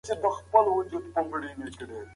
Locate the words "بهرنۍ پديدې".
1.31-1.75